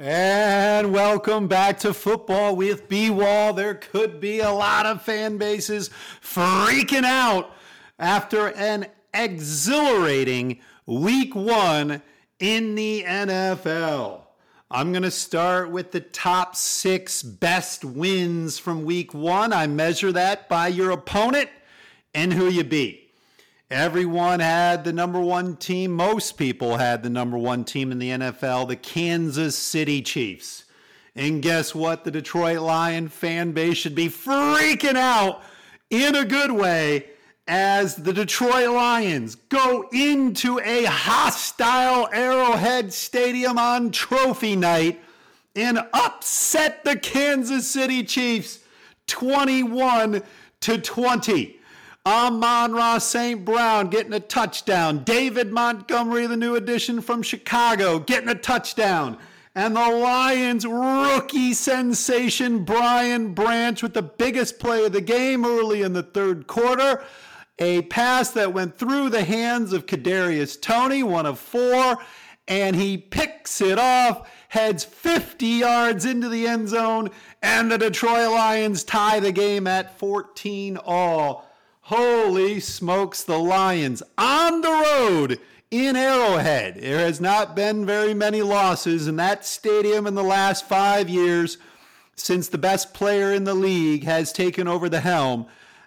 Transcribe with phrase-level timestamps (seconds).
[0.00, 3.52] And welcome back to football with B Wall.
[3.52, 5.90] There could be a lot of fan bases
[6.22, 7.50] freaking out
[7.98, 12.00] after an exhilarating week one
[12.38, 14.20] in the NFL.
[14.70, 19.52] I'm going to start with the top six best wins from week one.
[19.52, 21.50] I measure that by your opponent
[22.14, 23.07] and who you beat.
[23.70, 25.92] Everyone had the number one team.
[25.92, 30.64] Most people had the number one team in the NFL, the Kansas City Chiefs.
[31.14, 32.04] And guess what?
[32.04, 35.42] The Detroit Lion fan base should be freaking out
[35.90, 37.10] in a good way
[37.46, 44.98] as the Detroit Lions go into a hostile Arrowhead Stadium on trophy night
[45.54, 48.60] and upset the Kansas City Chiefs
[49.08, 50.22] 21
[50.60, 51.57] to 20.
[52.06, 53.44] Amon-Ra St.
[53.44, 55.04] Brown getting a touchdown.
[55.04, 59.18] David Montgomery, the new addition from Chicago, getting a touchdown.
[59.54, 65.82] And the Lions rookie sensation Brian Branch with the biggest play of the game early
[65.82, 67.02] in the third quarter.
[67.58, 71.98] A pass that went through the hands of Kadarius Toney, one of four,
[72.46, 77.10] and he picks it off, heads 50 yards into the end zone,
[77.42, 81.47] and the Detroit Lions tie the game at 14 all.
[81.88, 86.74] Holy smokes, the Lions on the road in Arrowhead.
[86.74, 91.56] There has not been very many losses in that stadium in the last five years
[92.14, 95.46] since the best player in the league has taken over the helm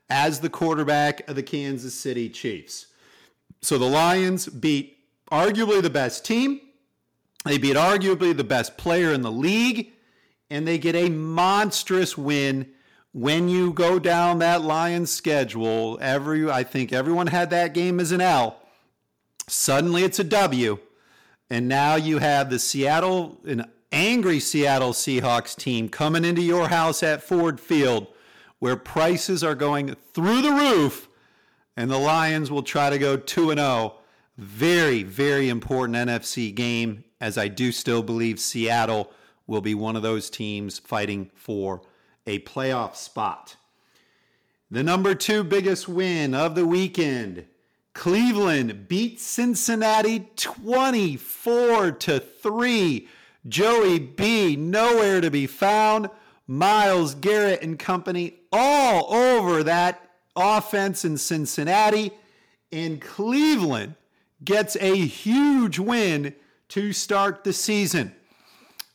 [0.09, 2.88] as the quarterback of the Kansas City Chiefs.
[3.62, 4.98] So the Lions beat
[5.31, 6.62] arguably the best team,
[7.46, 9.92] they beat arguably the best player in the league,
[10.50, 12.72] and they get a monstrous win
[13.14, 18.12] when you go down that Lions schedule, every I think everyone had that game as
[18.12, 18.58] an L.
[19.48, 20.80] Suddenly it's a W.
[21.50, 27.04] And now you have the Seattle, an angry Seattle Seahawks team coming into your house
[27.04, 28.08] at Ford Field
[28.60, 31.10] where prices are going through the roof
[31.76, 33.96] and the Lions will try to go 2 and 0.
[34.38, 39.12] Very, very important NFC game as I do still believe Seattle
[39.46, 41.82] will be one of those teams fighting for
[42.26, 43.56] a playoff spot.
[44.70, 47.46] The number two biggest win of the weekend
[47.94, 53.08] Cleveland beat Cincinnati 24 to 3.
[53.48, 56.10] Joey B nowhere to be found.
[56.48, 62.12] Myles Garrett and company all over that offense in Cincinnati.
[62.72, 63.96] And Cleveland
[64.44, 66.34] gets a huge win
[66.70, 68.16] to start the season.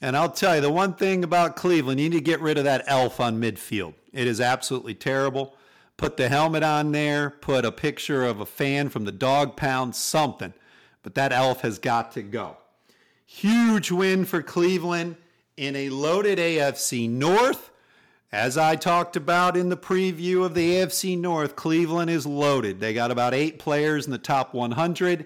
[0.01, 2.65] And I'll tell you, the one thing about Cleveland, you need to get rid of
[2.65, 3.95] that elf on midfield.
[4.13, 5.57] It is absolutely terrible.
[5.97, 9.97] Put the helmet on there, put a picture of a fan from the dog pound,
[9.97, 10.53] something.
[11.03, 12.59] But that elf has got to go.
[13.25, 15.17] Huge win for Cleveland
[15.57, 17.71] in a loaded AFC North.
[18.31, 22.81] As I talked about in the preview of the AFC North, Cleveland is loaded.
[22.81, 25.25] They got about eight players in the top 100.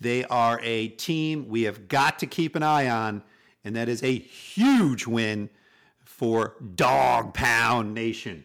[0.00, 3.22] They are a team we have got to keep an eye on
[3.64, 5.50] and that is a huge win
[6.04, 8.44] for Dog Pound Nation.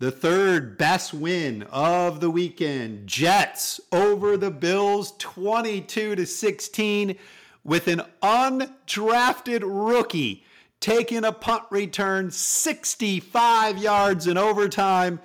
[0.00, 7.16] The third best win of the weekend, Jets over the Bills 22 to 16
[7.64, 10.44] with an undrafted rookie
[10.80, 15.20] taking a punt return 65 yards in overtime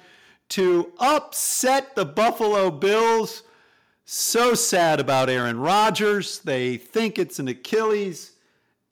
[0.49, 3.43] to upset the Buffalo Bills.
[4.05, 6.39] So sad about Aaron Rodgers.
[6.39, 8.32] They think it's an Achilles.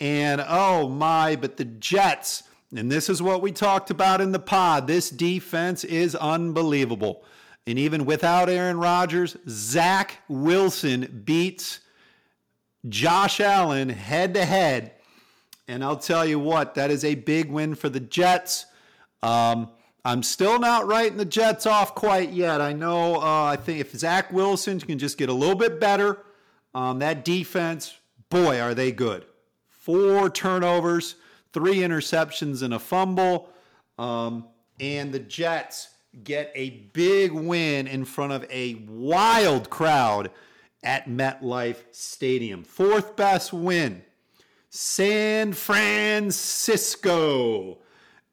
[0.01, 2.41] And oh my, but the Jets,
[2.75, 7.23] and this is what we talked about in the pod, this defense is unbelievable.
[7.67, 11.81] And even without Aaron Rodgers, Zach Wilson beats
[12.89, 14.93] Josh Allen head to head.
[15.67, 18.65] And I'll tell you what, that is a big win for the Jets.
[19.21, 19.69] Um,
[20.03, 22.59] I'm still not writing the Jets off quite yet.
[22.59, 26.25] I know, uh, I think if Zach Wilson can just get a little bit better,
[26.73, 27.95] um, that defense,
[28.31, 29.25] boy, are they good
[29.81, 31.15] four turnovers,
[31.53, 33.49] three interceptions, and a fumble.
[33.97, 34.47] Um,
[34.79, 35.89] and the Jets
[36.23, 40.31] get a big win in front of a wild crowd
[40.83, 42.63] at MetLife Stadium.
[42.63, 44.03] Fourth best win.
[44.69, 46.29] San Francisco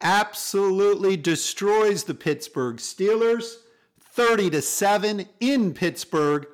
[0.01, 3.57] absolutely destroys the Pittsburgh Steelers
[4.01, 6.47] 30 to 7 in Pittsburgh.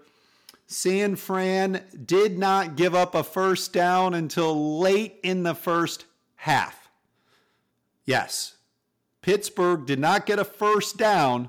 [0.75, 6.05] San Fran did not give up a first down until late in the first
[6.35, 6.91] half.
[8.05, 8.57] Yes,
[9.23, 11.49] Pittsburgh did not get a first down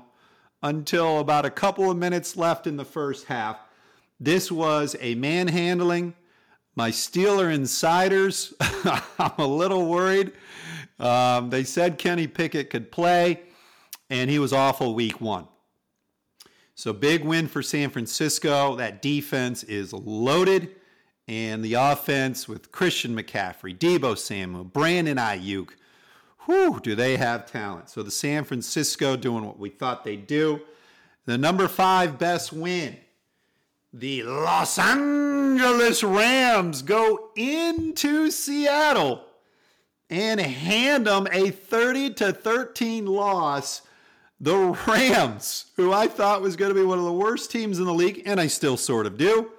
[0.62, 3.58] until about a couple of minutes left in the first half.
[4.20, 6.14] This was a manhandling.
[6.76, 10.32] My Steeler insiders, I'm a little worried.
[11.00, 13.40] Um, they said Kenny Pickett could play,
[14.08, 15.48] and he was awful week one.
[16.78, 18.76] So, big win for San Francisco.
[18.76, 20.76] That defense is loaded,
[21.26, 25.70] and the offense with Christian McCaffrey, Deebo Samuel, Brandon Aiyuk.
[26.40, 27.88] Whew, do they have talent?
[27.88, 30.60] So, the San Francisco doing what we thought they'd do.
[31.24, 32.98] The number five best win.
[33.94, 39.24] The Los Angeles Rams go into Seattle
[40.10, 43.80] and hand them a 30 to 13 loss.
[44.38, 47.86] The Rams, who I thought was going to be one of the worst teams in
[47.86, 49.50] the league, and I still sort of do,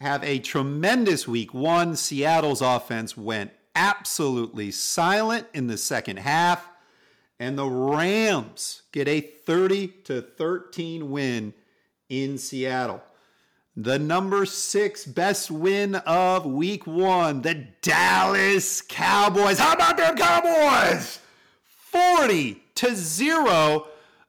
[0.00, 1.94] have a tremendous week one.
[1.94, 6.68] Seattle's offense went absolutely silent in the second half,
[7.38, 11.54] and the Rams get a 30 to 13 win
[12.08, 13.02] in Seattle.
[13.76, 19.58] The number six best win of week one, the Dallas Cowboys.
[19.58, 21.20] How about their Cowboys?
[21.94, 23.86] 40 to 0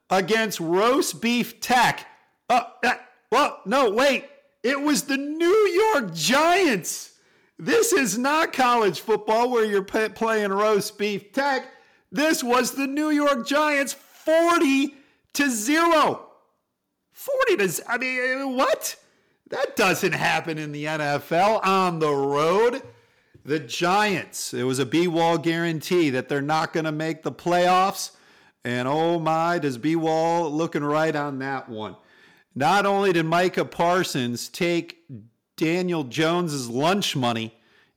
[0.08, 2.06] against Roast Beef Tech.
[2.48, 2.94] Uh, uh,
[3.32, 4.24] well, no, wait.
[4.62, 5.46] It was the New
[5.94, 7.14] York Giants.
[7.58, 11.66] This is not college football where you're p- playing Roast Beef Tech.
[12.12, 14.94] This was the New York Giants 40
[15.32, 16.28] to 0.
[17.12, 18.94] 40 to, I mean, what?
[19.50, 22.82] That doesn't happen in the NFL on the road.
[23.46, 27.30] The Giants, it was a B Wall guarantee that they're not going to make the
[27.30, 28.10] playoffs.
[28.64, 31.94] And oh my, does B Wall looking right on that one.
[32.56, 35.04] Not only did Micah Parsons take
[35.56, 37.54] Daniel Jones's lunch money,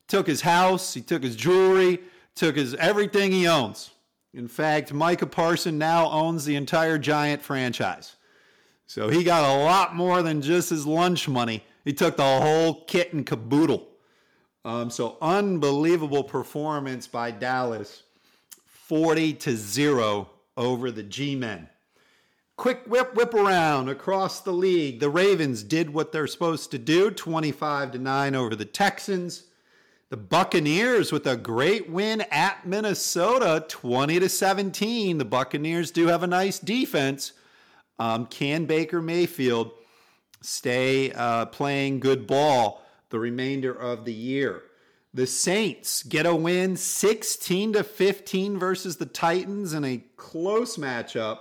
[0.08, 2.00] took his house, he took his jewelry,
[2.36, 3.90] took his everything he owns.
[4.36, 8.18] In fact, Micah Parsons now owns the entire Giant franchise.
[8.86, 11.64] So he got a lot more than just his lunch money.
[11.86, 13.89] He took the whole kit and caboodle.
[14.66, 18.04] Um, so unbelievable performance by Dallas,
[18.66, 21.70] 40 to 0 over the G-men.
[22.58, 25.00] Quick whip whip around across the league.
[25.00, 29.46] The Ravens did what they're supposed to do, 25 to 9 over the Texans.
[30.10, 35.20] The Buccaneers with a great win at Minnesota, 20 to 17.
[35.20, 37.32] The Buccaneers do have a nice defense.
[37.98, 39.72] Um, can Baker Mayfield
[40.42, 44.64] stay uh, playing good ball the remainder of the year?
[45.14, 51.40] The Saints get a win 16 to 15 versus the Titans in a close matchup.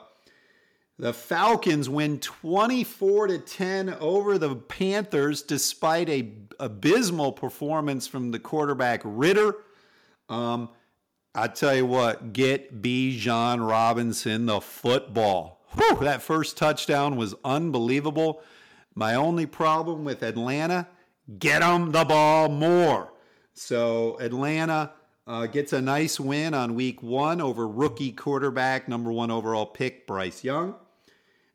[0.98, 8.38] The Falcons win 24 to 10 over the Panthers despite a abysmal performance from the
[8.38, 9.54] quarterback Ridder.
[10.28, 10.70] Um,
[11.34, 15.64] I tell you what, get Bijan Robinson the football.
[15.76, 18.42] Whew, that first touchdown was unbelievable.
[18.94, 20.88] My only problem with Atlanta,
[21.38, 23.12] get them the ball more.
[23.54, 24.92] So Atlanta
[25.26, 30.06] uh, gets a nice win on week one over rookie quarterback, number one overall pick,
[30.06, 30.74] Bryce Young.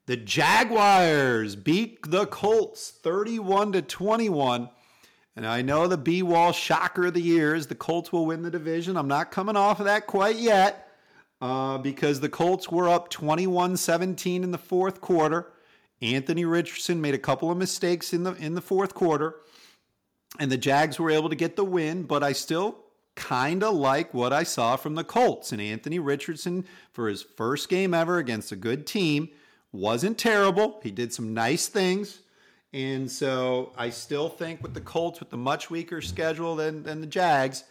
[0.06, 4.70] The Jaguars beat the Colts 31 to 21.
[5.36, 8.44] And I know the B Wall shocker of the year is the Colts will win
[8.44, 8.98] the division.
[8.98, 10.89] I'm not coming off of that quite yet
[11.42, 15.53] uh, because the Colts were up 21 17 in the fourth quarter.
[16.01, 19.36] Anthony Richardson made a couple of mistakes in the in the fourth quarter,
[20.40, 22.04] and the Jags were able to get the win.
[22.04, 22.78] But I still
[23.16, 27.70] kind of like what I saw from the Colts and Anthony Richardson for his first
[27.70, 29.30] game ever against a good team
[29.72, 30.80] wasn't terrible.
[30.84, 32.20] He did some nice things.
[32.72, 37.02] And so I still think with the Colts, with the much weaker schedule than, than
[37.02, 37.62] the Jags,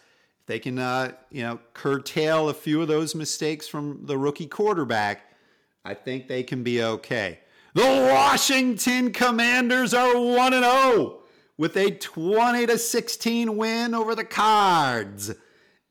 [0.41, 4.47] if they can, uh, you know, curtail a few of those mistakes from the rookie
[4.47, 5.33] quarterback,
[5.85, 7.41] I think they can be okay.
[7.75, 11.22] The Washington Commanders are 1 0
[11.57, 15.33] with a 20 to 16 win over the Cards.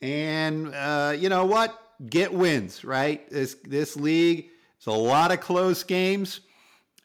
[0.02, 1.78] And uh, you know what?
[2.10, 3.30] Get wins, right?
[3.30, 6.40] This this league, it's a lot of close games,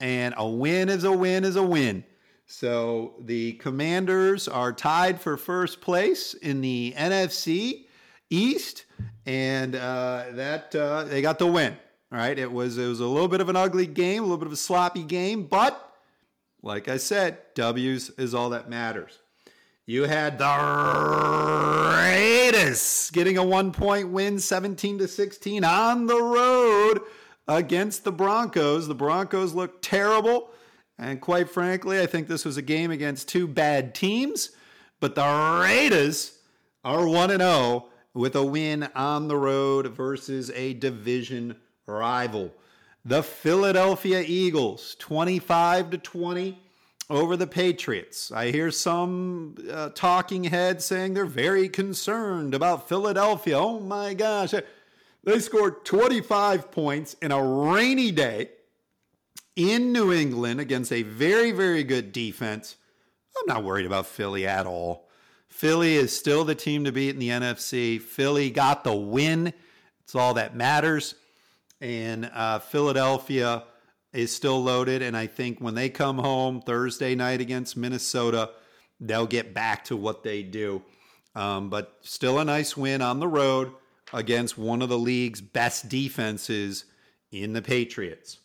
[0.00, 2.04] and a win is a win is a win.
[2.46, 7.86] So the Commanders are tied for first place in the NFC
[8.30, 8.86] East,
[9.26, 11.76] and uh, that uh, they got the win.
[12.12, 14.38] All right, it was it was a little bit of an ugly game, a little
[14.38, 15.85] bit of a sloppy game, but
[16.62, 19.18] like I said, W's is all that matters.
[19.88, 27.00] You had the Raiders getting a one point win, 17 to 16 on the road
[27.46, 28.88] against the Broncos.
[28.88, 30.50] The Broncos looked terrible.
[30.98, 34.50] And quite frankly, I think this was a game against two bad teams.
[34.98, 36.38] But the Raiders
[36.82, 42.52] are 1 0 with a win on the road versus a division rival.
[43.08, 46.58] The Philadelphia Eagles, 25 to 20
[47.08, 48.32] over the Patriots.
[48.32, 53.60] I hear some uh, talking heads saying they're very concerned about Philadelphia.
[53.60, 54.54] Oh my gosh.
[55.22, 58.50] They scored 25 points in a rainy day
[59.54, 62.74] in New England against a very, very good defense.
[63.38, 65.08] I'm not worried about Philly at all.
[65.46, 68.00] Philly is still the team to beat in the NFC.
[68.00, 69.52] Philly got the win.
[70.02, 71.14] It's all that matters.
[71.80, 73.64] And uh, Philadelphia
[74.12, 75.02] is still loaded.
[75.02, 78.50] And I think when they come home Thursday night against Minnesota,
[79.00, 80.82] they'll get back to what they do.
[81.34, 83.72] Um, but still a nice win on the road
[84.12, 86.86] against one of the league's best defenses
[87.30, 88.38] in the Patriots.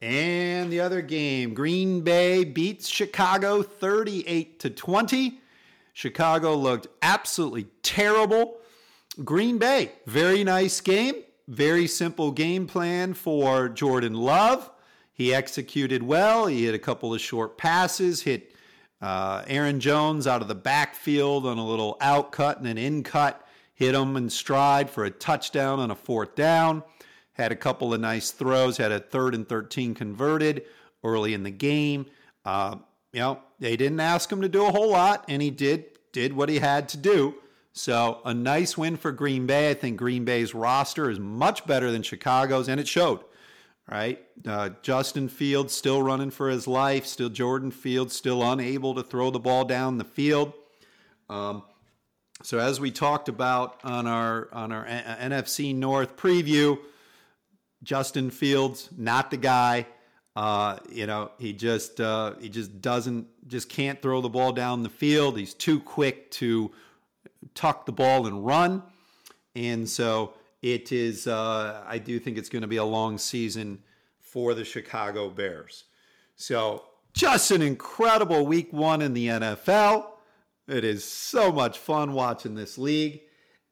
[0.00, 5.40] And the other game, Green Bay beats Chicago 38 to 20.
[5.92, 8.56] Chicago looked absolutely terrible.
[9.24, 11.14] Green Bay, very nice game,
[11.48, 14.70] very simple game plan for Jordan Love.
[15.12, 16.46] He executed well.
[16.46, 18.54] He hit a couple of short passes, hit
[19.00, 23.02] uh, Aaron Jones out of the backfield on a little out cut and an in
[23.02, 26.82] cut, hit him in stride for a touchdown on a fourth down.
[27.32, 30.64] Had a couple of nice throws, had a third and 13 converted
[31.02, 32.06] early in the game.
[32.44, 32.76] Uh,
[33.12, 36.32] you know, they didn't ask him to do a whole lot, and he did did
[36.32, 37.34] what he had to do.
[37.74, 39.70] So a nice win for Green Bay.
[39.70, 43.20] I think Green Bay's roster is much better than Chicago's, and it showed
[43.90, 44.22] right?
[44.46, 47.06] Uh, Justin Fields still running for his life.
[47.06, 50.52] Still Jordan Fields still unable to throw the ball down the field.
[51.28, 51.62] Um,
[52.42, 56.78] so as we talked about on our on our NFC North preview,
[57.82, 59.86] Justin Fields not the guy.
[60.36, 64.82] Uh, you know he just uh, he just doesn't just can't throw the ball down
[64.82, 65.38] the field.
[65.38, 66.72] He's too quick to
[67.54, 68.82] tuck the ball and run,
[69.54, 70.34] and so
[70.64, 73.80] it is, uh, I do think it's going to be a long season
[74.18, 75.84] for the Chicago Bears.
[76.36, 80.06] So, just an incredible week one in the NFL.
[80.66, 83.20] It is so much fun watching this league.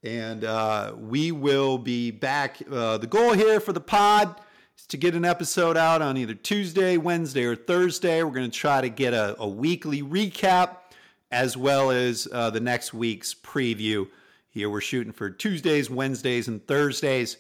[0.05, 2.59] And uh, we will be back.
[2.71, 4.41] Uh, the goal here for the pod
[4.77, 8.23] is to get an episode out on either Tuesday, Wednesday, or Thursday.
[8.23, 10.77] We're going to try to get a, a weekly recap
[11.33, 14.07] as well as uh, the next week's preview
[14.53, 17.39] here we're shooting for Tuesdays, Wednesdays, and Thursdays.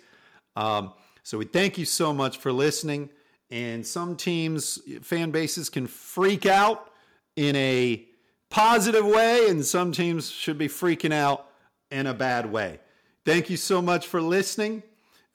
[0.56, 3.10] Um, so we thank you so much for listening.
[3.50, 6.90] And some teams, fan bases can freak out
[7.36, 8.02] in a
[8.48, 11.48] positive way, and some teams should be freaking out
[11.90, 12.80] in a bad way.
[13.26, 14.82] Thank you so much for listening.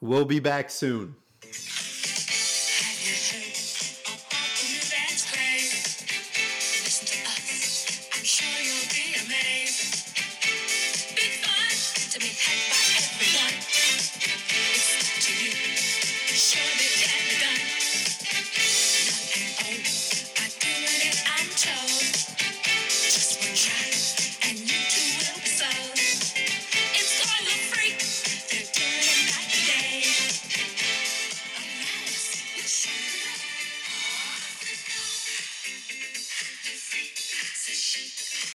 [0.02, 1.16] We'll be back soon.